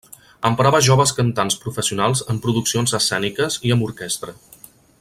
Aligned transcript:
Emprava 0.47 0.79
joves 0.85 1.11
cantants 1.17 1.57
professionals 1.65 2.23
en 2.35 2.39
produccions 2.47 2.95
escèniques 3.01 3.59
i 3.69 3.75
amb 3.77 3.87
orquestra. 3.91 4.35